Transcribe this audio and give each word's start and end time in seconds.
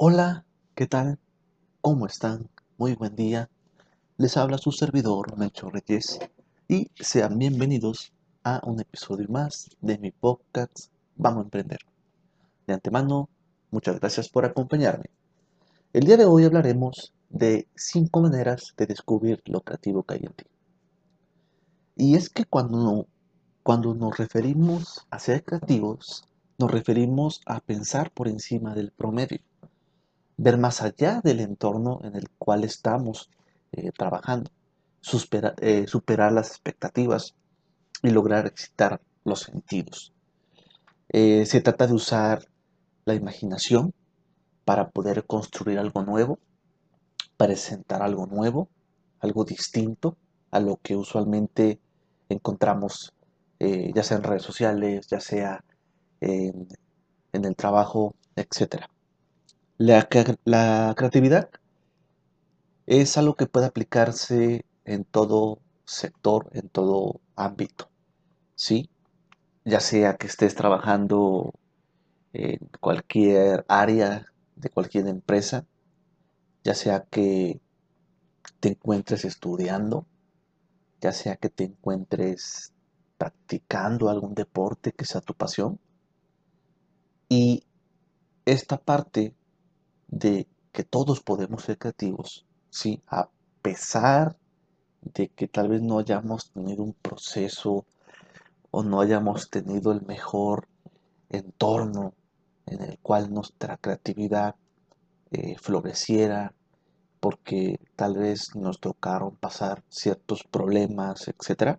Hola, 0.00 0.44
¿qué 0.76 0.86
tal? 0.86 1.18
¿Cómo 1.80 2.06
están? 2.06 2.48
Muy 2.76 2.94
buen 2.94 3.16
día. 3.16 3.50
Les 4.16 4.36
habla 4.36 4.56
su 4.56 4.70
servidor 4.70 5.36
Melchor 5.36 5.74
Reyes 5.74 6.20
y 6.68 6.88
sean 6.94 7.36
bienvenidos 7.36 8.12
a 8.44 8.60
un 8.64 8.78
episodio 8.78 9.26
más 9.28 9.68
de 9.80 9.98
mi 9.98 10.12
podcast 10.12 10.92
Vamos 11.16 11.40
a 11.40 11.42
Emprender. 11.46 11.80
De 12.68 12.74
antemano, 12.74 13.28
muchas 13.72 13.98
gracias 13.98 14.28
por 14.28 14.44
acompañarme. 14.44 15.06
El 15.92 16.04
día 16.04 16.16
de 16.16 16.26
hoy 16.26 16.44
hablaremos 16.44 17.12
de 17.28 17.66
cinco 17.74 18.20
maneras 18.20 18.74
de 18.76 18.86
descubrir 18.86 19.42
lo 19.46 19.62
creativo 19.62 20.04
que 20.04 20.14
hay 20.14 20.20
en 20.22 20.32
ti. 20.32 20.44
Y 21.96 22.14
es 22.14 22.30
que 22.30 22.44
cuando, 22.44 23.08
cuando 23.64 23.96
nos 23.96 24.16
referimos 24.16 25.08
a 25.10 25.18
ser 25.18 25.42
creativos, 25.42 26.22
nos 26.56 26.70
referimos 26.70 27.40
a 27.46 27.58
pensar 27.58 28.12
por 28.12 28.28
encima 28.28 28.76
del 28.76 28.92
promedio 28.92 29.40
ver 30.38 30.56
más 30.56 30.82
allá 30.82 31.20
del 31.22 31.40
entorno 31.40 32.00
en 32.04 32.14
el 32.14 32.30
cual 32.38 32.64
estamos 32.64 33.28
eh, 33.72 33.90
trabajando, 33.90 34.50
eh, 35.60 35.86
superar 35.86 36.32
las 36.32 36.48
expectativas 36.48 37.34
y 38.02 38.10
lograr 38.10 38.46
excitar 38.46 39.00
los 39.24 39.40
sentidos. 39.40 40.12
Eh, 41.08 41.44
se 41.44 41.60
trata 41.60 41.86
de 41.88 41.94
usar 41.94 42.46
la 43.04 43.14
imaginación 43.14 43.92
para 44.64 44.90
poder 44.90 45.26
construir 45.26 45.78
algo 45.78 46.04
nuevo, 46.04 46.38
presentar 47.36 48.02
algo 48.02 48.26
nuevo, 48.26 48.68
algo 49.18 49.44
distinto 49.44 50.16
a 50.52 50.60
lo 50.60 50.76
que 50.76 50.94
usualmente 50.94 51.80
encontramos, 52.28 53.12
ya 53.58 54.02
sea 54.04 54.18
en 54.18 54.22
redes 54.22 54.42
sociales, 54.42 55.08
ya 55.08 55.18
sea 55.18 55.64
en, 56.20 56.68
en 57.32 57.44
el 57.44 57.56
trabajo, 57.56 58.14
etcétera. 58.36 58.88
La, 59.80 60.08
creatividad 60.08 61.50
es 62.86 63.16
algo 63.16 63.36
que 63.36 63.46
puede 63.46 63.66
aplicarse 63.66 64.64
en 64.84 65.04
todo 65.04 65.60
sector, 65.84 66.50
en 66.52 66.68
todo 66.68 67.20
ámbito, 67.36 67.88
¿sí? 68.56 68.90
Ya 69.64 69.78
sea 69.78 70.16
que 70.16 70.26
estés 70.26 70.56
trabajando 70.56 71.54
en 72.32 72.58
cualquier 72.80 73.64
área 73.68 74.26
de 74.56 74.68
cualquier 74.68 75.06
empresa, 75.06 75.64
ya 76.64 76.74
sea 76.74 77.04
que 77.04 77.60
te 78.58 78.70
encuentres 78.70 79.24
estudiando, 79.24 80.06
ya 81.00 81.12
sea 81.12 81.36
que 81.36 81.50
te 81.50 81.62
encuentres 81.62 82.72
practicando 83.16 84.08
algún 84.08 84.34
deporte 84.34 84.90
que 84.90 85.04
sea 85.04 85.20
tu 85.20 85.34
pasión. 85.34 85.78
Y 87.28 87.62
esta 88.44 88.76
parte 88.78 89.37
de 90.08 90.46
que 90.72 90.84
todos 90.84 91.20
podemos 91.20 91.62
ser 91.64 91.78
creativos, 91.78 92.46
¿sí? 92.70 93.02
A 93.06 93.28
pesar 93.62 94.36
de 95.02 95.28
que 95.28 95.46
tal 95.48 95.68
vez 95.68 95.82
no 95.82 95.98
hayamos 95.98 96.50
tenido 96.50 96.82
un 96.82 96.94
proceso 96.94 97.86
o 98.70 98.82
no 98.82 99.00
hayamos 99.00 99.50
tenido 99.50 99.92
el 99.92 100.02
mejor 100.02 100.68
entorno 101.30 102.14
en 102.66 102.82
el 102.82 102.98
cual 102.98 103.32
nuestra 103.32 103.76
creatividad 103.76 104.56
eh, 105.30 105.56
floreciera, 105.58 106.54
porque 107.20 107.80
tal 107.96 108.16
vez 108.16 108.54
nos 108.54 108.80
tocaron 108.80 109.36
pasar 109.36 109.82
ciertos 109.88 110.44
problemas, 110.44 111.28
etc. 111.28 111.78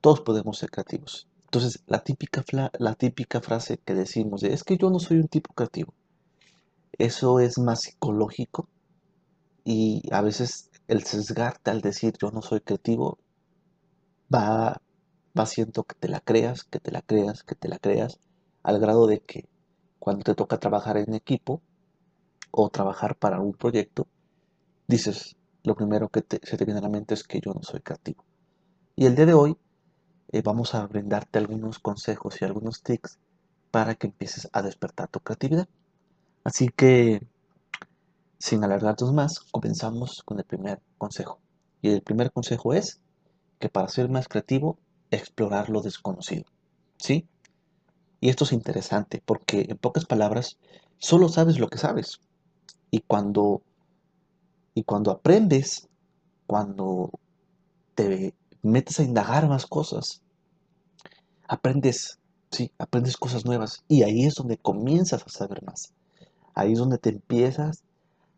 Todos 0.00 0.20
podemos 0.20 0.58
ser 0.58 0.70
creativos. 0.70 1.28
Entonces, 1.44 1.82
la 1.86 2.00
típica, 2.02 2.44
la 2.78 2.94
típica 2.94 3.40
frase 3.40 3.78
que 3.78 3.94
decimos 3.94 4.40
de, 4.40 4.52
es 4.52 4.64
que 4.64 4.76
yo 4.76 4.90
no 4.90 4.98
soy 4.98 5.18
un 5.18 5.28
tipo 5.28 5.52
creativo. 5.54 5.94
Eso 6.98 7.40
es 7.40 7.58
más 7.58 7.82
psicológico 7.82 8.68
y 9.64 10.02
a 10.12 10.20
veces 10.22 10.70
el 10.88 11.04
sesgarte 11.04 11.70
al 11.70 11.80
decir 11.80 12.14
yo 12.20 12.30
no 12.30 12.42
soy 12.42 12.60
creativo 12.60 13.18
va, 14.32 14.80
va 15.38 15.42
haciendo 15.42 15.84
que 15.84 15.94
te 15.96 16.08
la 16.08 16.20
creas, 16.20 16.64
que 16.64 16.80
te 16.80 16.90
la 16.92 17.02
creas, 17.02 17.42
que 17.42 17.54
te 17.54 17.68
la 17.68 17.78
creas, 17.78 18.18
al 18.62 18.78
grado 18.80 19.06
de 19.06 19.20
que 19.20 19.48
cuando 19.98 20.24
te 20.24 20.34
toca 20.34 20.58
trabajar 20.58 20.96
en 20.98 21.14
equipo 21.14 21.62
o 22.50 22.68
trabajar 22.70 23.16
para 23.16 23.40
un 23.40 23.54
proyecto, 23.54 24.06
dices, 24.86 25.36
lo 25.64 25.74
primero 25.74 26.08
que 26.08 26.24
se 26.42 26.56
te 26.56 26.64
viene 26.64 26.80
a 26.80 26.82
la 26.82 26.88
mente 26.88 27.14
es 27.14 27.24
que 27.24 27.40
yo 27.40 27.52
no 27.54 27.62
soy 27.62 27.80
creativo. 27.80 28.24
Y 28.96 29.06
el 29.06 29.16
día 29.16 29.26
de 29.26 29.34
hoy 29.34 29.56
eh, 30.32 30.42
vamos 30.42 30.74
a 30.74 30.86
brindarte 30.86 31.38
algunos 31.38 31.78
consejos 31.78 32.40
y 32.40 32.44
algunos 32.44 32.82
tips 32.82 33.18
para 33.70 33.94
que 33.94 34.08
empieces 34.08 34.48
a 34.52 34.62
despertar 34.62 35.08
tu 35.08 35.20
creatividad. 35.20 35.68
Así 36.44 36.68
que, 36.68 37.26
sin 38.38 38.62
alargarnos 38.62 39.14
más, 39.14 39.40
comenzamos 39.50 40.22
con 40.26 40.38
el 40.38 40.44
primer 40.44 40.82
consejo. 40.98 41.40
Y 41.80 41.88
el 41.88 42.02
primer 42.02 42.30
consejo 42.32 42.74
es 42.74 43.00
que 43.58 43.70
para 43.70 43.88
ser 43.88 44.10
más 44.10 44.28
creativo, 44.28 44.78
explorar 45.10 45.70
lo 45.70 45.80
desconocido. 45.80 46.44
¿Sí? 46.98 47.26
Y 48.20 48.28
esto 48.28 48.44
es 48.44 48.52
interesante 48.52 49.22
porque, 49.24 49.66
en 49.70 49.78
pocas 49.78 50.04
palabras, 50.04 50.58
solo 50.98 51.30
sabes 51.30 51.58
lo 51.58 51.68
que 51.68 51.78
sabes. 51.78 52.20
Y 52.90 53.00
cuando, 53.00 53.62
y 54.74 54.84
cuando 54.84 55.10
aprendes, 55.12 55.88
cuando 56.46 57.10
te 57.94 58.34
metes 58.62 59.00
a 59.00 59.04
indagar 59.04 59.48
más 59.48 59.64
cosas, 59.66 60.20
aprendes, 61.48 62.18
sí, 62.50 62.70
aprendes 62.78 63.16
cosas 63.16 63.46
nuevas. 63.46 63.82
Y 63.88 64.02
ahí 64.02 64.26
es 64.26 64.34
donde 64.34 64.58
comienzas 64.58 65.22
a 65.22 65.30
saber 65.30 65.62
más. 65.64 65.94
Ahí 66.54 66.72
es 66.72 66.78
donde 66.78 66.98
te 66.98 67.10
empiezas 67.10 67.84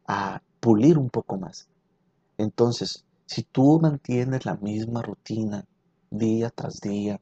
a 0.07 0.43
pulir 0.61 0.99
un 0.99 1.11
poco 1.11 1.37
más. 1.37 1.69
Entonces, 2.39 3.05
si 3.27 3.43
tú 3.43 3.81
mantienes 3.81 4.45
la 4.47 4.57
misma 4.57 5.03
rutina 5.03 5.67
día 6.11 6.51
tras 6.51 6.81
día, 6.81 7.21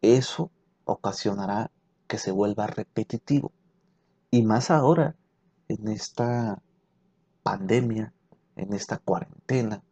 eso 0.00 0.50
ocasionará 0.84 1.70
que 2.06 2.18
se 2.18 2.32
vuelva 2.32 2.66
repetitivo. 2.66 3.52
Y 4.30 4.42
más 4.42 4.70
ahora, 4.70 5.16
en 5.68 5.88
esta 5.88 6.62
pandemia, 7.42 8.12
en 8.56 8.72
esta 8.72 8.98
cuarentena, 8.98 9.82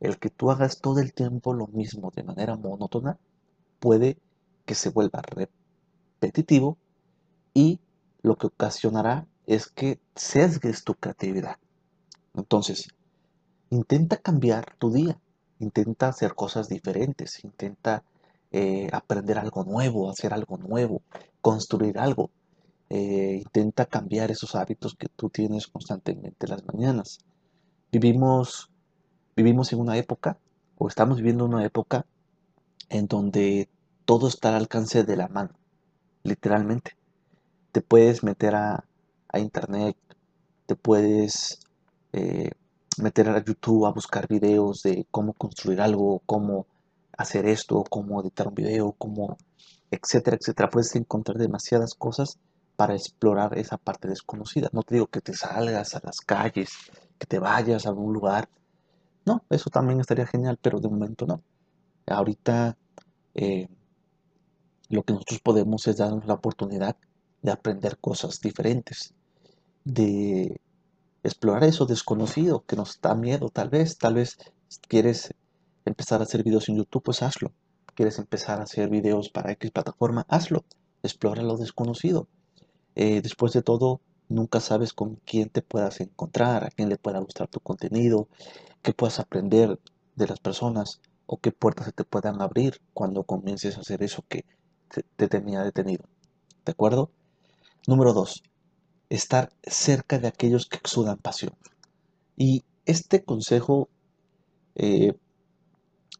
el 0.00 0.18
que 0.18 0.30
tú 0.30 0.50
hagas 0.50 0.80
todo 0.80 0.98
el 0.98 1.12
tiempo 1.14 1.54
lo 1.54 1.68
mismo 1.68 2.10
de 2.14 2.24
manera 2.24 2.56
monótona 2.56 3.18
puede 3.78 4.18
que 4.64 4.74
se 4.74 4.90
vuelva 4.90 5.22
repetitivo 5.22 6.76
y 7.54 7.80
lo 8.22 8.36
que 8.36 8.48
ocasionará 8.48 9.26
es 9.54 9.68
que 9.68 10.00
sesgues 10.14 10.84
tu 10.84 10.94
creatividad. 10.94 11.56
Entonces, 12.34 12.88
intenta 13.70 14.16
cambiar 14.16 14.74
tu 14.78 14.90
día, 14.90 15.18
intenta 15.58 16.08
hacer 16.08 16.34
cosas 16.34 16.68
diferentes, 16.68 17.44
intenta 17.44 18.02
eh, 18.50 18.88
aprender 18.92 19.38
algo 19.38 19.64
nuevo, 19.64 20.10
hacer 20.10 20.32
algo 20.32 20.56
nuevo, 20.56 21.02
construir 21.40 21.98
algo. 21.98 22.30
Eh, 22.88 23.40
intenta 23.42 23.86
cambiar 23.86 24.30
esos 24.30 24.54
hábitos 24.54 24.94
que 24.94 25.08
tú 25.08 25.30
tienes 25.30 25.66
constantemente 25.66 26.48
las 26.48 26.64
mañanas. 26.66 27.18
Vivimos, 27.90 28.70
vivimos 29.36 29.72
en 29.72 29.80
una 29.80 29.96
época, 29.96 30.38
o 30.78 30.88
estamos 30.88 31.18
viviendo 31.18 31.44
una 31.44 31.64
época, 31.64 32.06
en 32.88 33.06
donde 33.06 33.68
todo 34.04 34.28
está 34.28 34.50
al 34.50 34.56
alcance 34.56 35.04
de 35.04 35.16
la 35.16 35.28
mano, 35.28 35.50
literalmente. 36.22 36.96
Te 37.70 37.80
puedes 37.80 38.22
meter 38.22 38.54
a, 38.54 38.84
a 39.32 39.38
internet, 39.38 39.96
te 40.66 40.76
puedes 40.76 41.60
eh, 42.12 42.50
meter 42.98 43.28
a 43.28 43.42
YouTube 43.44 43.86
a 43.86 43.90
buscar 43.92 44.28
videos 44.28 44.82
de 44.82 45.06
cómo 45.10 45.32
construir 45.32 45.80
algo, 45.80 46.22
cómo 46.26 46.66
hacer 47.16 47.46
esto, 47.46 47.84
cómo 47.88 48.20
editar 48.22 48.48
un 48.48 48.54
video, 48.54 48.92
cómo, 48.92 49.38
etcétera, 49.90 50.36
etcétera. 50.40 50.70
Puedes 50.70 50.94
encontrar 50.96 51.38
demasiadas 51.38 51.94
cosas 51.94 52.38
para 52.76 52.94
explorar 52.94 53.56
esa 53.58 53.78
parte 53.78 54.08
desconocida. 54.08 54.68
No 54.72 54.82
te 54.82 54.94
digo 54.96 55.06
que 55.06 55.20
te 55.20 55.34
salgas 55.34 55.94
a 55.94 56.00
las 56.04 56.20
calles, 56.20 56.70
que 57.18 57.26
te 57.26 57.38
vayas 57.38 57.86
a 57.86 57.90
algún 57.90 58.12
lugar. 58.12 58.48
No, 59.24 59.44
eso 59.50 59.70
también 59.70 60.00
estaría 60.00 60.26
genial, 60.26 60.58
pero 60.60 60.80
de 60.80 60.88
momento 60.88 61.26
no. 61.26 61.42
Ahorita 62.06 62.76
eh, 63.34 63.68
lo 64.88 65.02
que 65.04 65.12
nosotros 65.12 65.40
podemos 65.40 65.86
es 65.86 65.96
darnos 65.96 66.26
la 66.26 66.34
oportunidad 66.34 66.96
de 67.40 67.52
aprender 67.52 67.98
cosas 67.98 68.40
diferentes 68.40 69.14
de 69.84 70.60
explorar 71.22 71.64
eso 71.64 71.86
desconocido 71.86 72.64
que 72.66 72.76
nos 72.76 73.00
da 73.00 73.14
miedo, 73.14 73.48
tal 73.48 73.68
vez, 73.68 73.98
tal 73.98 74.14
vez 74.14 74.38
quieres 74.88 75.34
empezar 75.84 76.20
a 76.20 76.24
hacer 76.24 76.42
videos 76.42 76.68
en 76.68 76.76
YouTube, 76.76 77.02
pues 77.02 77.22
hazlo. 77.22 77.52
Quieres 77.94 78.18
empezar 78.18 78.60
a 78.60 78.64
hacer 78.64 78.88
videos 78.88 79.28
para 79.28 79.52
X 79.52 79.70
plataforma, 79.70 80.24
hazlo. 80.28 80.64
Explora 81.02 81.42
lo 81.42 81.56
desconocido. 81.56 82.28
Eh, 82.94 83.20
después 83.22 83.52
de 83.52 83.62
todo, 83.62 84.00
nunca 84.28 84.60
sabes 84.60 84.92
con 84.92 85.16
quién 85.24 85.50
te 85.50 85.62
puedas 85.62 86.00
encontrar, 86.00 86.64
a 86.64 86.70
quién 86.70 86.88
le 86.88 86.96
pueda 86.96 87.18
gustar 87.18 87.48
tu 87.48 87.60
contenido, 87.60 88.28
qué 88.82 88.92
puedas 88.94 89.18
aprender 89.18 89.78
de 90.16 90.26
las 90.26 90.40
personas 90.40 91.00
o 91.26 91.38
qué 91.38 91.52
puertas 91.52 91.86
se 91.86 91.92
te 91.92 92.04
puedan 92.04 92.40
abrir 92.40 92.80
cuando 92.94 93.24
comiences 93.24 93.76
a 93.76 93.80
hacer 93.80 94.02
eso 94.02 94.24
que 94.28 94.44
te, 94.88 95.04
te 95.16 95.28
tenía 95.28 95.62
detenido. 95.62 96.04
¿De 96.64 96.72
acuerdo? 96.72 97.10
Número 97.86 98.12
dos, 98.12 98.42
estar 99.12 99.52
cerca 99.62 100.18
de 100.18 100.28
aquellos 100.28 100.66
que 100.66 100.78
exudan 100.78 101.18
pasión. 101.18 101.52
Y 102.34 102.64
este 102.86 103.22
consejo 103.22 103.90
eh, 104.74 105.12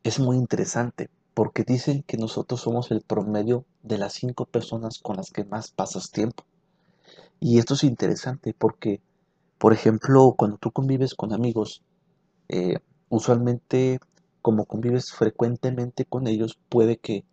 es 0.04 0.20
muy 0.20 0.36
interesante 0.36 1.08
porque 1.32 1.64
dicen 1.64 2.02
que 2.02 2.18
nosotros 2.18 2.60
somos 2.60 2.90
el 2.90 3.00
promedio 3.00 3.64
de 3.82 3.96
las 3.96 4.12
cinco 4.12 4.44
personas 4.44 4.98
con 4.98 5.16
las 5.16 5.30
que 5.30 5.44
más 5.44 5.70
pasas 5.70 6.10
tiempo. 6.10 6.44
Y 7.40 7.58
esto 7.58 7.74
es 7.74 7.84
interesante 7.84 8.52
porque, 8.52 9.00
por 9.56 9.72
ejemplo, 9.72 10.34
cuando 10.36 10.58
tú 10.58 10.70
convives 10.70 11.14
con 11.14 11.32
amigos, 11.32 11.82
eh, 12.50 12.76
usualmente 13.08 14.00
como 14.42 14.66
convives 14.66 15.12
frecuentemente 15.12 16.04
con 16.04 16.26
ellos, 16.26 16.58
puede 16.68 16.98
que, 16.98 17.24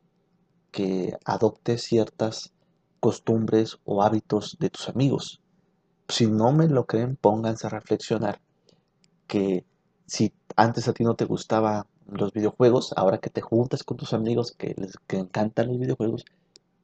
que 0.72 1.18
adoptes 1.26 1.84
ciertas 1.84 2.54
costumbres 3.02 3.78
o 3.84 4.04
hábitos 4.04 4.56
de 4.60 4.70
tus 4.70 4.88
amigos. 4.88 5.42
Si 6.10 6.26
no 6.26 6.52
me 6.52 6.68
lo 6.68 6.86
creen, 6.86 7.16
pónganse 7.16 7.68
a 7.68 7.70
reflexionar 7.70 8.42
que 9.28 9.64
si 10.08 10.34
antes 10.56 10.88
a 10.88 10.94
ti 10.94 11.04
no 11.04 11.16
te 11.16 11.26
gustaban 11.26 11.84
los 12.08 12.34
videojuegos, 12.34 12.94
ahora 12.98 13.20
que 13.20 13.30
te 13.30 13.42
juntas 13.42 13.84
con 13.84 13.96
tus 13.96 14.14
amigos 14.14 14.54
que 14.58 14.74
les 14.76 14.96
encantan 15.08 15.68
los 15.68 15.80
videojuegos, 15.80 16.26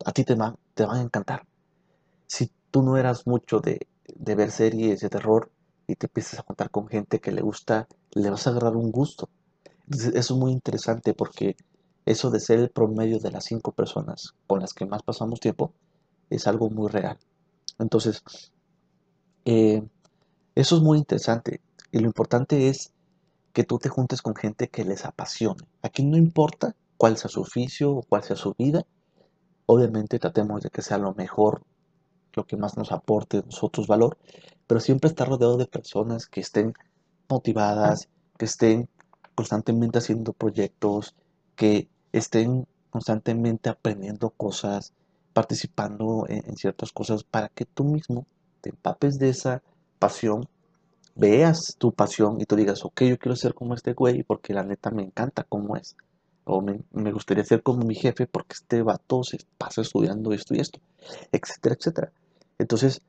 a 0.05 0.11
ti 0.11 0.23
te, 0.23 0.35
van, 0.35 0.57
te 0.75 0.85
van 0.85 0.97
a 0.97 1.01
encantar. 1.01 1.47
Si 2.27 2.51
tú 2.69 2.83
no 2.83 2.97
eras 2.97 3.25
mucho 3.25 3.59
de, 3.59 3.87
de 4.13 4.35
ver 4.35 4.51
series 4.51 4.99
de 4.99 5.09
terror 5.09 5.49
y 5.87 5.95
te 5.95 6.05
empiezas 6.05 6.39
a 6.39 6.43
juntar 6.43 6.69
con 6.69 6.87
gente 6.87 7.19
que 7.19 7.31
le 7.31 7.41
gusta, 7.41 7.87
le 8.13 8.29
vas 8.29 8.45
a 8.45 8.51
agarrar 8.51 8.75
un 8.75 8.91
gusto. 8.91 9.29
eso 9.89 10.11
es 10.13 10.31
muy 10.31 10.51
interesante 10.51 11.15
porque 11.15 11.55
eso 12.05 12.29
de 12.29 12.39
ser 12.39 12.59
el 12.59 12.69
promedio 12.69 13.17
de 13.19 13.31
las 13.31 13.45
cinco 13.45 13.71
personas 13.71 14.35
con 14.45 14.59
las 14.59 14.75
que 14.75 14.85
más 14.85 15.01
pasamos 15.01 15.39
tiempo 15.39 15.73
es 16.29 16.45
algo 16.45 16.69
muy 16.69 16.89
real. 16.89 17.17
Entonces, 17.79 18.23
eh, 19.45 19.83
eso 20.55 20.77
es 20.77 20.81
muy 20.81 20.97
interesante. 20.97 21.61
Y 21.91 21.99
lo 21.99 22.07
importante 22.07 22.67
es 22.67 22.91
que 23.53 23.63
tú 23.63 23.77
te 23.77 23.89
juntes 23.89 24.21
con 24.21 24.35
gente 24.35 24.69
que 24.69 24.83
les 24.83 25.05
apasione. 25.05 25.63
Aquí 25.81 26.03
no 26.03 26.17
importa 26.17 26.75
cuál 26.97 27.17
sea 27.17 27.29
su 27.29 27.41
oficio 27.41 27.91
o 27.91 28.03
cuál 28.03 28.23
sea 28.23 28.35
su 28.35 28.53
vida. 28.57 28.85
Obviamente 29.65 30.19
tratemos 30.19 30.61
de 30.61 30.69
que 30.69 30.81
sea 30.81 30.97
lo 30.97 31.13
mejor, 31.13 31.63
lo 32.33 32.45
que 32.45 32.57
más 32.57 32.75
nos 32.77 32.91
aporte 32.91 33.43
nosotros 33.45 33.87
valor, 33.87 34.17
pero 34.67 34.79
siempre 34.79 35.09
estar 35.09 35.29
rodeado 35.29 35.57
de 35.57 35.67
personas 35.67 36.27
que 36.27 36.41
estén 36.41 36.73
motivadas, 37.29 38.09
que 38.37 38.45
estén 38.45 38.89
constantemente 39.35 39.99
haciendo 39.99 40.33
proyectos, 40.33 41.15
que 41.55 41.87
estén 42.11 42.67
constantemente 42.89 43.69
aprendiendo 43.69 44.31
cosas, 44.31 44.93
participando 45.33 46.25
en 46.27 46.55
ciertas 46.55 46.91
cosas 46.91 47.23
para 47.23 47.49
que 47.49 47.65
tú 47.65 47.83
mismo 47.83 48.25
te 48.65 48.71
empapes 48.71 49.19
de 49.19 49.29
esa 49.29 49.61
pasión 49.99 50.49
veas 51.13 51.75
tu 51.77 51.93
pasión 51.93 52.41
y 52.41 52.45
tú 52.45 52.55
digas, 52.55 52.83
ok, 52.83 53.03
yo 53.03 53.19
quiero 53.19 53.35
ser 53.35 53.53
como 53.53 53.75
este 53.75 53.93
güey 53.93 54.23
porque 54.23 54.55
la 54.55 54.63
neta 54.63 54.89
me 54.89 55.03
encanta 55.03 55.45
cómo 55.47 55.77
es. 55.77 55.95
O 56.45 56.61
me, 56.61 57.11
gustaría 57.11 57.43
ser 57.43 57.61
como 57.61 57.85
mi 57.85 57.93
jefe 57.93 58.25
porque 58.25 58.53
este 58.53 58.81
vato 58.81 59.23
se 59.23 59.37
pasa 59.59 59.81
estudiando 59.81 60.33
esto 60.33 60.55
y 60.55 60.59
esto, 60.59 60.79
etcétera, 61.31 61.75
etcétera. 61.79 62.11
Entonces, 62.57 63.01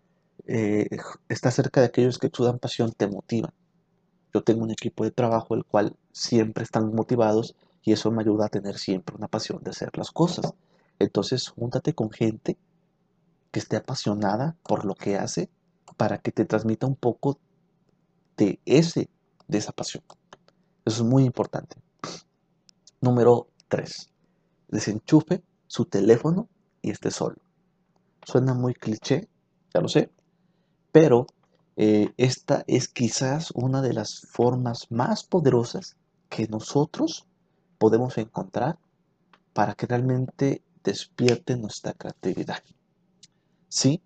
eh, 0.46 0.88
estar 1.30 1.52
cerca 1.52 1.80
de 1.80 1.86
aquellos 1.86 2.18
que 2.18 2.26
exudan 2.26 2.58
pasión 2.58 2.92
te 2.92 3.08
motiva. 3.08 3.52
Yo 4.34 4.42
tengo 4.42 4.62
un 4.62 4.70
equipo 4.70 5.04
de 5.04 5.10
trabajo 5.10 5.54
el 5.54 5.64
cual 5.64 5.96
siempre 6.12 6.64
están 6.64 6.94
motivados 6.94 7.54
y 7.82 7.92
eso 7.92 8.10
me 8.10 8.22
ayuda 8.22 8.46
a 8.46 8.50
tener 8.50 8.76
siempre 8.76 9.16
una 9.16 9.28
pasión 9.28 9.62
de 9.62 9.70
hacer 9.70 9.96
las 9.96 10.10
cosas. 10.10 10.52
Entonces, 10.98 11.48
júntate 11.48 11.94
con 11.94 12.10
gente 12.10 12.58
que 13.56 13.60
esté 13.60 13.76
apasionada 13.76 14.54
por 14.64 14.84
lo 14.84 14.94
que 14.94 15.16
hace 15.16 15.48
para 15.96 16.18
que 16.18 16.30
te 16.30 16.44
transmita 16.44 16.86
un 16.86 16.94
poco 16.94 17.38
de, 18.36 18.60
ese, 18.66 19.08
de 19.48 19.56
esa 19.56 19.72
pasión. 19.72 20.04
Eso 20.84 21.02
es 21.02 21.08
muy 21.08 21.24
importante. 21.24 21.78
Número 23.00 23.48
3. 23.68 24.10
Desenchufe 24.68 25.42
su 25.68 25.86
teléfono 25.86 26.50
y 26.82 26.90
esté 26.90 27.10
solo. 27.10 27.36
Suena 28.26 28.52
muy 28.52 28.74
cliché, 28.74 29.26
ya 29.72 29.80
lo 29.80 29.88
sé, 29.88 30.10
pero 30.92 31.26
eh, 31.76 32.12
esta 32.18 32.62
es 32.66 32.88
quizás 32.88 33.52
una 33.52 33.80
de 33.80 33.94
las 33.94 34.20
formas 34.30 34.88
más 34.90 35.24
poderosas 35.24 35.96
que 36.28 36.46
nosotros 36.46 37.26
podemos 37.78 38.18
encontrar 38.18 38.78
para 39.54 39.72
que 39.72 39.86
realmente 39.86 40.62
despierte 40.84 41.56
nuestra 41.56 41.94
creatividad. 41.94 42.62
¿Sí? 43.68 44.00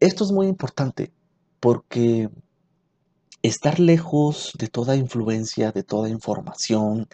Esto 0.00 0.24
es 0.24 0.32
muy 0.32 0.46
importante 0.46 1.12
porque 1.60 2.30
estar 3.42 3.78
lejos 3.80 4.52
de 4.58 4.68
toda 4.68 4.96
influencia, 4.96 5.72
de 5.72 5.82
toda 5.82 6.08
información, 6.08 7.08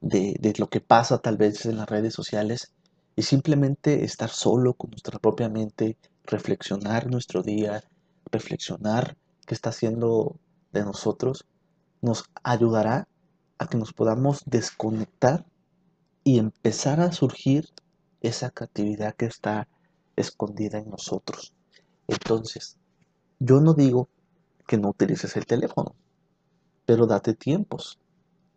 de, 0.00 0.54
lo 0.58 0.68
que 0.68 0.80
pasa 0.80 1.18
tal 1.18 1.36
vez 1.36 1.66
en 1.66 1.76
las 1.76 1.88
redes 1.88 2.14
sociales, 2.14 2.72
y 3.16 3.22
simplemente 3.22 4.04
estar 4.04 4.30
solo 4.30 4.74
con 4.74 4.90
nuestra 4.90 5.18
propia 5.18 5.48
mente, 5.48 5.96
reflexionar 6.24 7.10
nuestro 7.10 7.42
día, 7.42 7.82
reflexionar 8.30 9.16
qué 9.46 9.54
está 9.54 9.70
haciendo 9.70 10.36
de 10.72 10.84
nosotros, 10.84 11.46
nos 12.00 12.24
ayudará 12.44 13.08
a 13.58 13.66
que 13.66 13.76
nos 13.76 13.92
podamos 13.92 14.42
desconectar 14.46 15.44
y 16.22 16.38
empezar 16.38 17.00
a 17.00 17.10
surgir 17.12 17.68
esa 18.20 18.50
creatividad 18.50 19.14
que 19.16 19.26
está 19.26 19.66
escondida 20.18 20.78
en 20.78 20.90
nosotros. 20.90 21.52
Entonces, 22.06 22.76
yo 23.38 23.60
no 23.60 23.74
digo 23.74 24.08
que 24.66 24.76
no 24.76 24.90
utilices 24.90 25.36
el 25.36 25.46
teléfono. 25.46 25.94
Pero 26.86 27.06
date 27.06 27.34
tiempos, 27.34 27.98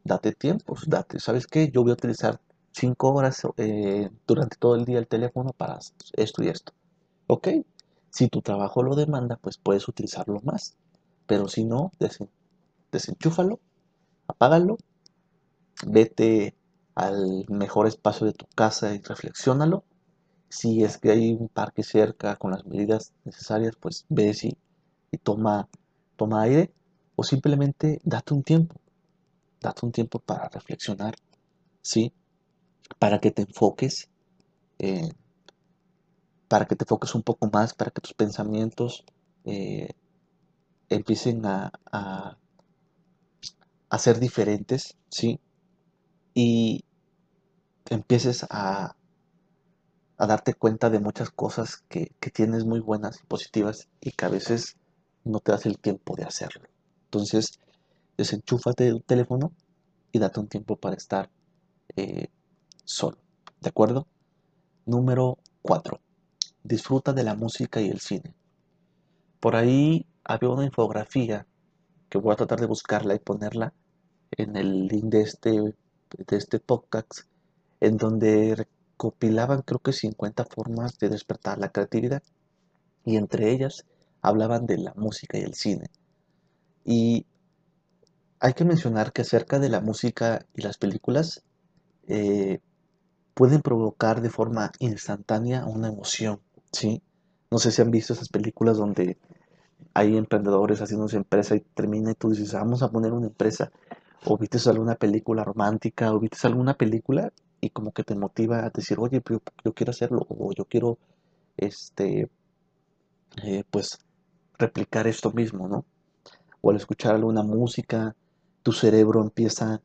date 0.03 0.33
tiempos, 0.33 0.85
date. 0.87 1.19
¿Sabes 1.19 1.47
qué? 1.47 1.69
Yo 1.71 1.83
voy 1.83 1.91
a 1.91 1.95
utilizar 1.95 2.39
cinco 2.71 3.13
horas 3.13 3.41
eh, 3.57 4.09
durante 4.25 4.57
todo 4.57 4.75
el 4.75 4.85
día 4.85 4.99
el 4.99 5.07
teléfono 5.07 5.51
para 5.51 5.79
esto 6.13 6.43
y 6.43 6.47
esto. 6.47 6.73
¿Ok? 7.27 7.49
Si 8.09 8.27
tu 8.27 8.41
trabajo 8.41 8.83
lo 8.83 8.95
demanda, 8.95 9.37
pues 9.37 9.57
puedes 9.57 9.87
utilizarlo 9.87 10.41
más. 10.43 10.75
Pero 11.27 11.47
si 11.47 11.63
no, 11.63 11.91
desenchúfalo, 12.91 13.59
apágalo, 14.27 14.77
vete 15.85 16.55
al 16.95 17.45
mejor 17.47 17.87
espacio 17.87 18.27
de 18.27 18.33
tu 18.33 18.45
casa 18.55 18.93
y 18.93 19.01
reflexiónalo. 19.01 19.83
Si 20.51 20.83
es 20.83 20.99
que 20.99 21.09
hay 21.11 21.33
un 21.33 21.47
parque 21.49 21.81
cerca 21.81 22.35
con 22.35 22.51
las 22.51 22.65
medidas 22.65 23.13
necesarias, 23.25 23.75
pues 23.79 24.05
ve 24.09 24.35
y, 24.43 24.57
y 25.11 25.17
toma 25.17 25.67
toma 26.21 26.43
aire 26.43 26.71
o 27.15 27.23
simplemente 27.23 27.99
date 28.03 28.35
un 28.35 28.43
tiempo, 28.43 28.75
date 29.59 29.85
un 29.87 29.91
tiempo 29.91 30.19
para 30.19 30.49
reflexionar, 30.49 31.15
¿sí? 31.81 32.13
Para 32.99 33.19
que 33.19 33.31
te 33.31 33.41
enfoques, 33.41 34.07
para 36.47 36.65
que 36.67 36.75
te 36.75 36.83
enfoques 36.83 37.15
un 37.15 37.23
poco 37.23 37.49
más, 37.51 37.73
para 37.73 37.89
que 37.89 38.01
tus 38.01 38.13
pensamientos 38.13 39.03
eh, 39.45 39.89
empiecen 40.89 41.43
a, 41.45 41.71
a, 43.89 43.97
ser 43.97 44.19
diferentes, 44.19 44.95
¿sí? 45.09 45.39
Y 46.35 46.83
empieces 47.89 48.45
a, 48.49 48.95
a 50.21 50.27
darte 50.27 50.53
cuenta 50.53 50.91
de 50.91 50.99
muchas 50.99 51.31
cosas 51.31 51.83
que, 51.89 52.11
que, 52.19 52.29
tienes 52.29 52.63
muy 52.63 52.79
buenas 52.79 53.19
y 53.23 53.25
positivas 53.25 53.87
y 54.01 54.11
que 54.11 54.25
a 54.25 54.29
veces 54.29 54.77
no 55.23 55.39
te 55.39 55.51
das 55.51 55.65
el 55.65 55.79
tiempo 55.79 56.15
de 56.15 56.25
hacerlo. 56.25 56.69
Entonces, 57.05 57.59
desenchúfate 58.17 58.83
de 58.83 58.91
tu 58.91 58.99
teléfono 58.99 59.51
y 60.11 60.19
date 60.19 60.39
un 60.39 60.47
tiempo 60.47 60.75
para 60.75 60.95
estar 60.95 61.31
eh, 61.95 62.27
solo. 62.85 63.17
¿De 63.61 63.69
acuerdo? 63.69 64.05
Número 64.85 65.39
4. 65.63 65.99
Disfruta 66.63 67.13
de 67.13 67.23
la 67.23 67.33
música 67.33 67.81
y 67.81 67.89
el 67.89 67.99
cine. 67.99 68.35
Por 69.39 69.55
ahí 69.55 70.05
había 70.23 70.49
una 70.49 70.65
infografía 70.65 71.47
que 72.09 72.19
voy 72.19 72.33
a 72.33 72.35
tratar 72.35 72.59
de 72.59 72.67
buscarla 72.67 73.15
y 73.15 73.19
ponerla 73.19 73.73
en 74.29 74.55
el 74.55 74.87
link 74.87 75.05
de 75.05 75.21
este, 75.21 75.49
de 75.51 76.37
este 76.37 76.59
podcast, 76.59 77.21
en 77.79 77.97
donde 77.97 78.67
recopilaban 79.01 79.63
creo 79.63 79.79
que 79.79 79.93
50 79.93 80.45
formas 80.45 80.99
de 80.99 81.09
despertar 81.09 81.57
la 81.57 81.69
creatividad. 81.69 82.21
Y 83.03 83.17
entre 83.17 83.51
ellas 83.51 83.85
hablaban 84.21 84.67
de 84.67 84.77
la 84.77 84.93
música 84.95 85.39
y 85.39 85.41
el 85.41 85.55
cine. 85.55 85.87
Y 86.85 87.25
hay 88.39 88.53
que 88.53 88.63
mencionar 88.63 89.11
que 89.11 89.23
acerca 89.23 89.57
de 89.57 89.69
la 89.69 89.81
música 89.81 90.45
y 90.55 90.61
las 90.61 90.77
películas 90.77 91.43
eh, 92.07 92.59
pueden 93.33 93.61
provocar 93.61 94.21
de 94.21 94.29
forma 94.29 94.71
instantánea 94.77 95.65
una 95.65 95.87
emoción, 95.87 96.39
¿sí? 96.71 97.01
No 97.49 97.57
sé 97.57 97.71
si 97.71 97.81
han 97.81 97.91
visto 97.91 98.13
esas 98.13 98.29
películas 98.29 98.77
donde 98.77 99.17
hay 99.95 100.15
emprendedores 100.15 100.81
haciendo 100.81 101.07
su 101.07 101.17
empresa 101.17 101.55
y 101.55 101.61
termina 101.61 102.11
y 102.11 102.15
tú 102.15 102.29
dices, 102.29 102.53
vamos 102.53 102.83
a 102.83 102.91
poner 102.91 103.13
una 103.13 103.27
empresa. 103.27 103.71
O 104.25 104.37
viste 104.37 104.59
alguna 104.69 104.93
película 104.93 105.43
romántica, 105.43 106.13
o 106.13 106.19
viste 106.19 106.45
alguna 106.45 106.75
película 106.75 107.33
y 107.61 107.69
como 107.71 107.91
que 107.93 108.03
te 108.03 108.15
motiva 108.15 108.65
a 108.65 108.69
decir, 108.71 108.99
oye, 108.99 109.21
yo, 109.29 109.39
yo 109.63 109.73
quiero 109.73 109.91
hacerlo, 109.91 110.25
o 110.29 110.53
yo 110.53 110.65
quiero 110.65 110.99
este, 111.57 112.29
eh, 113.43 113.63
pues 113.69 113.99
replicar 114.57 115.07
esto 115.07 115.31
mismo, 115.31 115.67
¿no? 115.67 115.85
O 116.61 116.71
al 116.71 116.77
escuchar 116.77 117.15
alguna 117.15 117.43
música, 117.43 118.15
tu 118.63 118.71
cerebro 118.73 119.21
empieza 119.23 119.81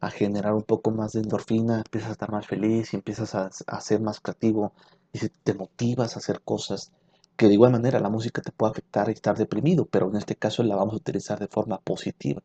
a 0.00 0.10
generar 0.10 0.54
un 0.54 0.62
poco 0.64 0.90
más 0.90 1.12
de 1.12 1.20
endorfina, 1.22 1.78
empiezas 1.78 2.10
a 2.10 2.12
estar 2.14 2.32
más 2.32 2.46
feliz 2.46 2.92
y 2.94 2.96
empiezas 2.96 3.34
a, 3.34 3.50
a 3.66 3.80
ser 3.82 4.00
más 4.00 4.20
creativo 4.20 4.74
y 5.12 5.20
te 5.28 5.54
motivas 5.54 6.16
a 6.16 6.20
hacer 6.20 6.42
cosas 6.42 6.92
que 7.36 7.48
de 7.48 7.54
igual 7.54 7.72
manera 7.72 8.00
la 8.00 8.10
música 8.10 8.42
te 8.42 8.52
puede 8.52 8.72
afectar 8.72 9.08
y 9.08 9.12
estar 9.12 9.36
deprimido, 9.38 9.86
pero 9.86 10.10
en 10.10 10.16
este 10.16 10.36
caso 10.36 10.62
la 10.62 10.76
vamos 10.76 10.94
a 10.94 10.98
utilizar 10.98 11.38
de 11.38 11.48
forma 11.48 11.78
positiva. 11.80 12.42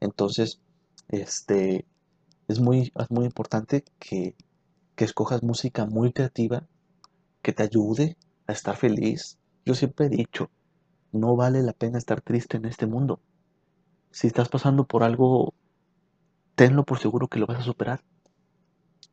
Entonces, 0.00 0.60
este, 1.08 1.86
es 2.50 2.58
muy, 2.58 2.92
es 2.98 3.10
muy 3.10 3.26
importante 3.26 3.84
que, 4.00 4.34
que 4.96 5.04
escojas 5.04 5.42
música 5.42 5.86
muy 5.86 6.12
creativa, 6.12 6.66
que 7.42 7.52
te 7.52 7.62
ayude 7.62 8.16
a 8.46 8.52
estar 8.52 8.76
feliz. 8.76 9.38
Yo 9.64 9.74
siempre 9.74 10.06
he 10.06 10.08
dicho, 10.08 10.50
no 11.12 11.36
vale 11.36 11.62
la 11.62 11.72
pena 11.72 11.98
estar 11.98 12.20
triste 12.20 12.56
en 12.56 12.64
este 12.64 12.86
mundo. 12.86 13.20
Si 14.10 14.26
estás 14.26 14.48
pasando 14.48 14.84
por 14.84 15.04
algo, 15.04 15.54
tenlo 16.56 16.84
por 16.84 16.98
seguro 16.98 17.28
que 17.28 17.38
lo 17.38 17.46
vas 17.46 17.60
a 17.60 17.62
superar. 17.62 18.02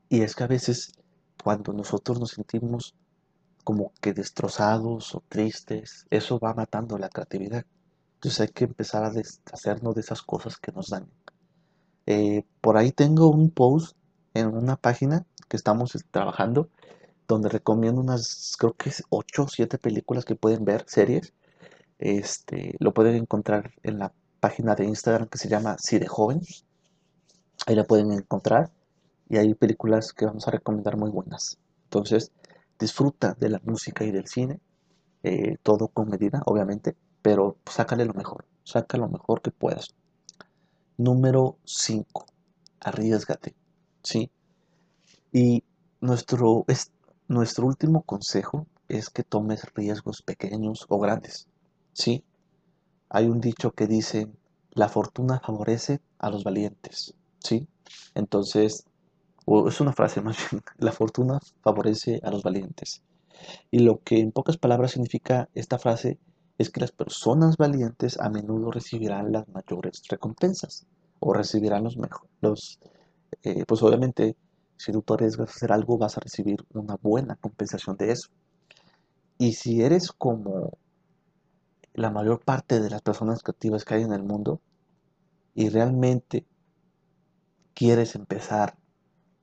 Y 0.10 0.22
es 0.22 0.36
que 0.36 0.44
a 0.44 0.48
veces 0.48 0.94
cuando 1.44 1.74
nosotros 1.74 2.20
nos 2.20 2.32
sentimos 2.32 2.96
como 3.64 3.92
que 4.02 4.14
destrozados 4.14 5.14
o 5.14 5.24
tristes, 5.30 6.08
eso 6.10 6.40
va 6.40 6.56
matando 6.56 6.98
la 6.98 7.10
creatividad. 7.10 7.66
Entonces 8.16 8.40
hay 8.42 8.48
que 8.48 8.64
empezar 8.64 9.04
a 9.04 9.12
deshacernos 9.12 9.94
de 9.94 10.02
esas 10.02 10.24
cosas 10.24 10.58
que 10.58 10.72
nos 10.72 10.90
dañan. 10.90 11.12
Eh, 12.08 12.44
por 12.62 12.78
ahí 12.78 12.92
tengo 12.92 13.30
un 13.30 13.52
post 13.52 13.98
en 14.34 14.48
una 14.48 14.78
página 14.78 15.26
que 15.50 15.58
estamos 15.58 15.94
trabajando 16.12 16.70
donde 17.28 17.50
recomiendo 17.50 18.02
unas, 18.02 18.56
creo 18.58 18.74
que 18.76 18.90
es 18.90 19.04
8 19.10 19.44
o 19.44 19.48
7 19.50 19.78
películas 19.78 20.26
que 20.26 20.36
pueden 20.36 20.66
ver, 20.66 20.86
series. 20.88 21.34
Este, 22.00 22.76
lo 22.80 22.94
pueden 22.94 23.16
encontrar 23.16 23.74
en 23.84 24.00
la 24.00 24.14
página 24.40 24.76
de 24.76 24.86
Instagram 24.86 25.28
que 25.28 25.38
se 25.38 25.50
llama 25.50 25.78
Si 25.80 26.00
de 26.00 26.08
Joven. 26.08 26.42
Ahí 27.66 27.76
la 27.76 27.84
pueden 27.84 28.12
encontrar 28.14 28.72
y 29.30 29.38
hay 29.38 29.54
películas 29.54 30.14
que 30.14 30.26
vamos 30.26 30.48
a 30.48 30.52
recomendar 30.52 30.98
muy 30.98 31.12
buenas. 31.12 31.58
Entonces, 31.86 32.32
disfruta 32.80 33.36
de 33.40 33.50
la 33.50 33.62
música 33.66 34.06
y 34.06 34.12
del 34.12 34.28
cine, 34.28 34.62
eh, 35.24 35.58
todo 35.64 35.90
con 35.90 36.10
medida, 36.10 36.42
obviamente, 36.46 36.96
pero 37.22 37.58
sácale 37.66 38.06
lo 38.06 38.14
mejor, 38.14 38.46
saca 38.64 38.98
lo 38.98 39.10
mejor 39.10 39.42
que 39.42 39.52
puedas. 39.52 39.97
Número 40.98 41.60
5, 41.64 42.26
arriesgate, 42.80 43.54
¿sí? 44.02 44.32
Y 45.32 45.64
nuestro, 46.02 46.66
es, 46.68 46.92
nuestro 47.28 47.68
último 47.68 48.02
consejo 48.02 48.66
es 48.88 49.12
que 49.12 49.24
tomes 49.24 49.64
riesgos 49.76 50.24
pequeños 50.24 50.88
o 50.90 50.98
grandes, 51.00 51.48
¿sí? 51.94 52.24
Hay 53.10 53.28
un 53.28 53.40
dicho 53.40 53.74
que 53.74 53.86
dice, 53.86 54.28
la 54.72 54.90
fortuna 54.90 55.40
favorece 55.40 56.02
a 56.18 56.32
los 56.32 56.44
valientes, 56.44 57.14
¿sí? 57.40 57.68
Entonces, 58.16 58.86
o 59.46 59.68
es 59.68 59.80
una 59.80 59.94
frase 59.94 60.22
más 60.24 60.38
bien, 60.50 60.64
la 60.80 60.92
fortuna 60.92 61.40
favorece 61.62 62.20
a 62.24 62.32
los 62.32 62.42
valientes. 62.42 63.04
Y 63.70 63.80
lo 63.80 64.02
que 64.04 64.20
en 64.20 64.32
pocas 64.32 64.58
palabras 64.58 64.92
significa 64.92 65.48
esta 65.54 65.78
frase 65.78 66.18
es 66.58 66.70
que 66.70 66.82
las 66.82 66.92
personas 66.92 67.58
valientes 67.58 68.20
a 68.20 68.30
menudo 68.30 68.72
recibirán 68.72 69.32
las 69.32 69.48
mayores 69.50 70.02
recompensas 70.10 70.86
o 71.20 71.34
recibirán 71.34 71.84
los 71.84 71.98
mejores. 71.98 72.80
Eh, 73.44 73.66
pues 73.68 73.82
obviamente, 73.84 74.36
si 74.76 74.92
tú 74.92 75.02
te 75.02 75.14
arriesgas 75.14 75.50
a 75.50 75.52
hacer 75.52 75.72
algo, 75.72 75.98
vas 75.98 76.18
a 76.18 76.22
recibir 76.22 76.66
una 76.74 76.96
buena 76.96 77.36
compensación 77.36 77.98
de 77.98 78.12
eso. 78.12 78.30
Y 79.38 79.54
si 79.54 79.82
eres 79.82 80.12
como 80.12 80.78
la 81.94 82.12
mayor 82.12 82.44
parte 82.44 82.80
de 82.80 82.90
las 82.90 83.02
personas 83.02 83.42
creativas 83.44 83.84
que 83.84 83.96
hay 83.96 84.04
en 84.04 84.14
el 84.14 84.24
mundo 84.24 84.62
y 85.56 85.70
realmente 85.70 86.46
quieres 87.74 88.16
empezar 88.16 88.78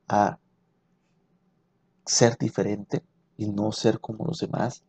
a 0.08 0.38
ser 2.06 2.36
diferente 2.38 3.02
y 3.36 3.50
no 3.50 3.72
ser 3.72 4.00
como 4.00 4.24
los 4.24 4.38
demás. 4.38 4.84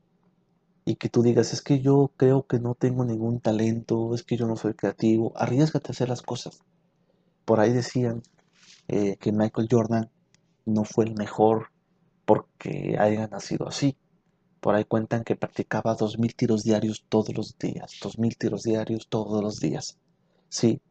Y 0.86 0.96
que 0.98 1.10
tú 1.10 1.24
digas, 1.24 1.51
es 1.51 1.62
que 1.62 1.82
yo 1.82 2.12
creo 2.15 2.46
que 2.46 2.60
no 2.60 2.75
tengo 2.75 3.04
ningún 3.06 3.39
talento, 3.39 4.13
es 4.13 4.24
que 4.24 4.38
yo 4.38 4.48
no 4.48 4.56
soy 4.56 4.75
creativo, 4.75 5.34
arriesgate 5.36 5.89
a 5.89 5.92
hacer 5.92 6.10
las 6.10 6.22
cosas. 6.22 6.60
Por 7.44 7.60
ahí 7.60 7.74
decían 7.74 8.22
eh, 8.88 9.18
que 9.18 9.32
Michael 9.32 9.68
Jordan 9.70 10.10
no 10.65 10.84
fue 10.84 11.06
el 11.06 11.15
mejor 11.15 11.72
porque 12.25 12.98
haya 13.00 13.27
nacido 13.27 13.68
así. 13.68 13.98
Por 14.62 14.75
ahí 14.75 14.86
cuentan 14.86 15.24
que 15.24 15.36
practicaba 15.36 15.96
2.000 15.96 16.36
tiros 16.36 16.63
diarios 16.63 17.06
todos 17.10 17.36
los 17.36 17.58
días, 17.58 17.94
2.000 18.01 18.38
tiros 18.38 18.63
diarios 18.63 19.08
todos 19.10 19.44
los 19.44 19.60
días. 19.60 19.98
Sí, 20.50 20.82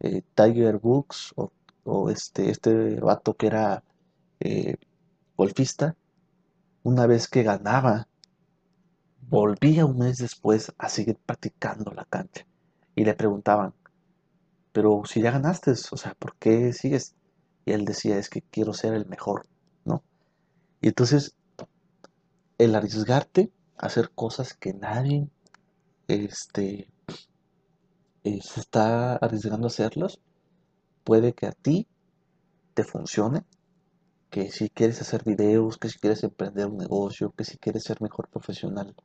eh, 0.00 0.22
Tiger 0.34 0.80
Woods 0.82 1.34
o 1.84 2.10
este, 2.10 2.50
este 2.50 3.00
vato 3.00 3.34
que 3.34 3.46
era 3.46 3.82
eh, 4.40 4.76
golfista, 5.36 5.96
una 6.82 7.06
vez 7.06 7.28
que 7.28 7.42
ganaba, 7.42 8.08
volvía 9.30 9.86
un 9.86 9.98
mes 9.98 10.18
después 10.18 10.72
a 10.76 10.88
seguir 10.88 11.16
practicando 11.24 11.92
la 11.92 12.04
cancha. 12.04 12.44
Y 12.96 13.04
le 13.04 13.14
preguntaban, 13.14 13.74
pero 14.72 15.02
si 15.06 15.22
ya 15.22 15.30
ganaste, 15.30 15.70
o 15.70 15.96
sea, 15.96 16.14
¿por 16.18 16.34
qué 16.36 16.72
sigues? 16.72 17.14
Y 17.64 17.72
él 17.72 17.84
decía, 17.84 18.18
es 18.18 18.28
que 18.28 18.42
quiero 18.42 18.72
ser 18.74 18.92
el 18.92 19.06
mejor, 19.06 19.46
¿no? 19.84 20.02
Y 20.80 20.88
entonces, 20.88 21.36
el 22.58 22.74
arriesgarte 22.74 23.52
a 23.78 23.86
hacer 23.86 24.10
cosas 24.10 24.52
que 24.52 24.74
nadie 24.74 25.28
este, 26.08 26.88
eh, 28.24 28.40
se 28.42 28.60
está 28.60 29.14
arriesgando 29.14 29.68
a 29.68 29.68
hacerlas, 29.68 30.18
puede 31.04 31.34
que 31.34 31.46
a 31.46 31.52
ti 31.52 31.86
te 32.74 32.82
funcione, 32.82 33.44
que 34.28 34.50
si 34.50 34.70
quieres 34.70 35.00
hacer 35.00 35.22
videos, 35.22 35.78
que 35.78 35.88
si 35.88 36.00
quieres 36.00 36.24
emprender 36.24 36.66
un 36.66 36.78
negocio, 36.78 37.32
que 37.36 37.44
si 37.44 37.58
quieres 37.58 37.84
ser 37.84 38.02
mejor 38.02 38.28
profesional, 38.28 38.96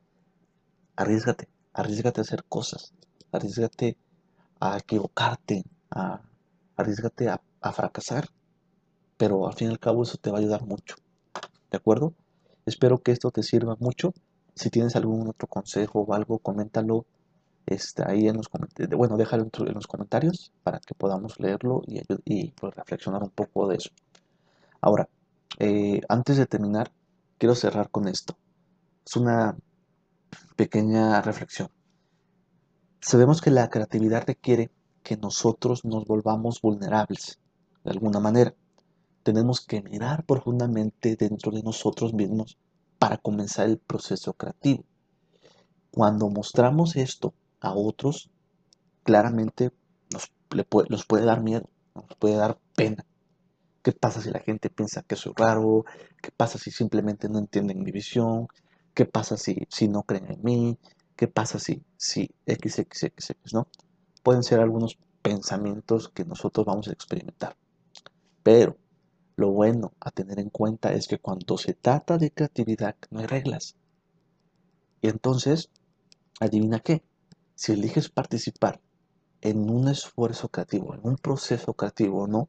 arriesgate, 0.96 1.48
arriesgate 1.72 2.20
a 2.20 2.22
hacer 2.22 2.44
cosas, 2.44 2.92
arriesgate 3.32 3.96
a 4.60 4.78
equivocarte, 4.78 5.64
a, 5.90 6.20
arriesgate 6.76 7.28
a, 7.28 7.40
fracasar, 7.72 8.28
pero 9.16 9.48
al 9.48 9.54
fin 9.54 9.68
y 9.68 9.70
al 9.72 9.80
cabo 9.80 10.04
eso 10.04 10.18
te 10.18 10.30
va 10.30 10.38
a 10.38 10.40
ayudar 10.40 10.64
mucho, 10.64 10.94
¿de 11.70 11.76
acuerdo? 11.76 12.14
Espero 12.64 12.98
que 12.98 13.10
esto 13.10 13.32
te 13.32 13.42
sirva 13.42 13.76
mucho. 13.80 14.14
Si 14.54 14.70
tienes 14.70 14.94
algún 14.94 15.28
otro 15.28 15.48
consejo 15.48 16.02
o 16.02 16.14
algo, 16.14 16.38
coméntalo 16.38 17.06
está 17.66 18.08
ahí 18.10 18.28
en 18.28 18.36
los 18.36 18.48
comentarios, 18.48 18.96
bueno, 18.96 19.16
déjalo 19.16 19.48
en 19.52 19.74
los 19.74 19.88
comentarios 19.88 20.52
para 20.62 20.78
que 20.78 20.94
podamos 20.94 21.40
leerlo 21.40 21.82
y, 21.86 22.00
y 22.24 22.52
pues, 22.52 22.74
reflexionar 22.74 23.22
un 23.24 23.30
poco 23.30 23.66
de 23.66 23.76
eso. 23.76 23.90
Ahora, 24.80 25.08
eh, 25.58 26.00
antes 26.08 26.36
de 26.36 26.46
terminar, 26.46 26.92
quiero 27.38 27.54
cerrar 27.54 27.90
con 27.90 28.06
esto. 28.08 28.36
Es 29.04 29.16
una 29.16 29.56
pequeña 30.56 31.20
reflexión. 31.20 31.70
Sabemos 33.00 33.40
que 33.40 33.50
la 33.50 33.68
creatividad 33.68 34.24
requiere 34.26 34.72
que 35.02 35.16
nosotros 35.16 35.84
nos 35.84 36.06
volvamos 36.06 36.60
vulnerables 36.60 37.38
de 37.84 37.90
alguna 37.90 38.18
manera. 38.18 38.54
Tenemos 39.22 39.60
que 39.60 39.82
mirar 39.82 40.24
profundamente 40.24 41.14
dentro 41.14 41.52
de 41.52 41.62
nosotros 41.62 42.14
mismos 42.14 42.58
para 42.98 43.18
comenzar 43.18 43.66
el 43.66 43.78
proceso 43.78 44.32
creativo. 44.32 44.84
Cuando 45.90 46.28
mostramos 46.28 46.96
esto 46.96 47.34
a 47.60 47.74
otros, 47.74 48.30
claramente 49.02 49.72
nos, 50.12 50.32
puede, 50.48 50.86
puede 51.06 51.24
dar 51.24 51.42
miedo, 51.42 51.68
nos 51.94 52.16
puede 52.18 52.36
dar 52.36 52.58
pena. 52.74 53.04
¿Qué 53.82 53.92
pasa 53.92 54.20
si 54.20 54.30
la 54.30 54.40
gente 54.40 54.70
piensa 54.70 55.02
que 55.02 55.14
soy 55.14 55.32
raro? 55.36 55.84
¿Qué 56.20 56.30
pasa 56.36 56.58
si 56.58 56.70
simplemente 56.70 57.28
no 57.28 57.38
entienden 57.38 57.82
mi 57.82 57.92
visión? 57.92 58.48
¿Qué 58.96 59.04
pasa 59.04 59.36
si, 59.36 59.66
si 59.68 59.88
no 59.88 60.04
creen 60.04 60.32
en 60.32 60.42
mí? 60.42 60.78
¿Qué 61.16 61.28
pasa 61.28 61.58
si, 61.58 61.82
si 61.98 62.30
XXX, 62.46 63.52
no? 63.52 63.68
Pueden 64.22 64.42
ser 64.42 64.58
algunos 64.58 64.96
pensamientos 65.20 66.08
que 66.08 66.24
nosotros 66.24 66.64
vamos 66.64 66.88
a 66.88 66.92
experimentar. 66.92 67.58
Pero 68.42 68.78
lo 69.36 69.50
bueno 69.50 69.92
a 70.00 70.10
tener 70.12 70.38
en 70.38 70.48
cuenta 70.48 70.94
es 70.94 71.08
que 71.08 71.18
cuando 71.18 71.58
se 71.58 71.74
trata 71.74 72.16
de 72.16 72.30
creatividad 72.30 72.96
no 73.10 73.20
hay 73.20 73.26
reglas. 73.26 73.76
Y 75.02 75.08
entonces, 75.08 75.68
adivina 76.40 76.80
qué, 76.80 77.04
si 77.54 77.72
eliges 77.72 78.08
participar 78.08 78.80
en 79.42 79.68
un 79.68 79.88
esfuerzo 79.88 80.48
creativo, 80.48 80.94
en 80.94 81.00
un 81.02 81.16
proceso 81.18 81.74
creativo 81.74 82.22
o 82.22 82.26
no, 82.26 82.48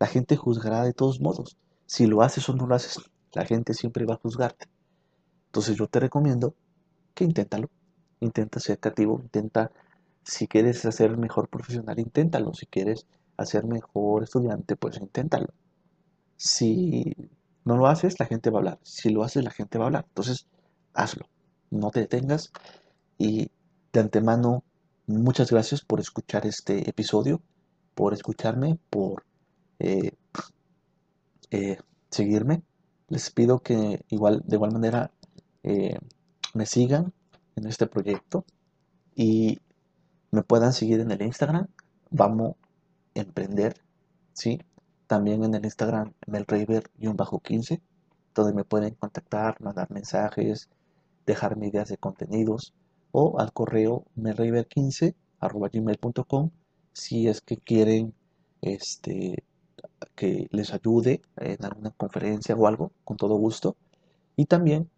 la 0.00 0.08
gente 0.08 0.34
juzgará 0.34 0.82
de 0.82 0.92
todos 0.92 1.20
modos. 1.20 1.56
Si 1.86 2.08
lo 2.08 2.22
haces 2.22 2.48
o 2.48 2.52
no 2.52 2.66
lo 2.66 2.74
haces, 2.74 2.98
la 3.32 3.44
gente 3.44 3.74
siempre 3.74 4.06
va 4.06 4.14
a 4.14 4.20
juzgarte. 4.20 4.73
Entonces 5.54 5.76
yo 5.76 5.86
te 5.86 6.00
recomiendo 6.00 6.56
que 7.14 7.22
inténtalo. 7.22 7.70
Intenta 8.18 8.58
ser 8.58 8.80
creativo, 8.80 9.20
intenta, 9.22 9.70
si 10.24 10.48
quieres 10.48 10.80
ser 10.80 11.16
mejor 11.16 11.48
profesional, 11.48 11.96
inténtalo. 12.00 12.52
Si 12.54 12.66
quieres 12.66 13.06
hacer 13.36 13.64
mejor 13.64 14.24
estudiante, 14.24 14.74
pues 14.74 14.96
inténtalo. 14.96 15.46
Si 16.36 17.14
no 17.64 17.76
lo 17.76 17.86
haces, 17.86 18.18
la 18.18 18.26
gente 18.26 18.50
va 18.50 18.58
a 18.58 18.60
hablar. 18.62 18.78
Si 18.82 19.10
lo 19.10 19.22
haces, 19.22 19.44
la 19.44 19.52
gente 19.52 19.78
va 19.78 19.84
a 19.84 19.86
hablar. 19.86 20.06
Entonces, 20.08 20.48
hazlo. 20.92 21.28
no 21.70 21.92
te 21.92 22.00
detengas 22.00 22.50
y 23.16 23.52
de 23.92 24.00
antemano 24.00 24.64
muchas 25.06 25.52
gracias 25.52 25.82
por 25.82 26.00
escuchar 26.00 26.46
este 26.46 26.90
episodio, 26.90 27.40
por 27.94 28.12
escucharme, 28.12 28.80
por 28.90 29.24
eh, 29.78 30.16
eh, 31.52 31.78
seguirme. 32.10 32.64
Les 33.08 33.30
pido 33.30 33.60
que 33.60 34.04
igual, 34.08 34.42
de 34.44 34.56
igual 34.56 34.72
manera 34.72 35.12
eh, 35.64 35.98
me 36.54 36.66
sigan 36.66 37.12
en 37.56 37.66
este 37.66 37.86
proyecto 37.86 38.44
y 39.16 39.60
me 40.30 40.42
puedan 40.42 40.72
seguir 40.72 41.00
en 41.00 41.10
el 41.10 41.22
Instagram. 41.22 41.66
Vamos 42.10 42.56
a 43.16 43.20
emprender, 43.20 43.80
¿sí? 44.32 44.60
También 45.06 45.42
en 45.44 45.54
el 45.54 45.64
Instagram 45.64 46.12
melraver-15, 46.26 47.80
donde 48.34 48.52
me 48.52 48.64
pueden 48.64 48.94
contactar, 48.94 49.60
mandar 49.60 49.90
mensajes, 49.90 50.68
dejarme 51.26 51.68
ideas 51.68 51.88
de 51.88 51.98
contenidos 51.98 52.74
o 53.12 53.38
al 53.38 53.52
correo 53.52 54.04
melraver15 54.16 55.14
gmail.com 55.40 56.50
si 56.92 57.28
es 57.28 57.40
que 57.40 57.56
quieren 57.56 58.14
este, 58.62 59.44
que 60.14 60.48
les 60.50 60.72
ayude 60.72 61.22
en 61.36 61.64
alguna 61.64 61.90
conferencia 61.90 62.54
o 62.54 62.66
algo, 62.66 62.92
con 63.04 63.16
todo 63.16 63.36
gusto. 63.36 63.76
Y 64.36 64.46
también 64.46 64.90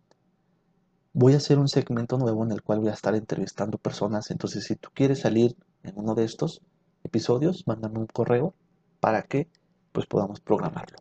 voy 1.17 1.33
a 1.33 1.39
hacer 1.39 1.59
un 1.59 1.67
segmento 1.67 2.19
nuevo 2.19 2.45
en 2.45 2.53
el 2.53 2.63
cual 2.63 2.81
voy 2.81 2.91
a 2.91 2.93
estar 2.93 3.15
entrevistando 3.15 3.79
personas. 3.79 4.31
Entonces, 4.31 4.65
si 4.65 4.77
tú 4.77 4.91
quieres 4.93 5.21
salir 5.21 5.57
en 5.83 5.95
uno 5.97 6.15
de 6.15 6.25
estos 6.25 6.61
episodios, 7.05 7.67
mándame 7.67 8.01
un 8.01 8.07
correo 8.07 8.53
para 9.01 9.23
que 9.23 9.49
pues 9.93 10.07
podamos 10.07 10.41
programarlo. 10.41 10.99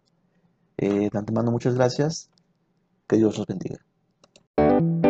Eh, 0.78 1.10
de 1.12 1.20
antemano, 1.20 1.52
muchas 1.52 1.76
gracias. 1.76 2.30
Que 3.08 3.18
Dios 3.18 3.38
los 3.38 3.46
bendiga. 3.46 5.05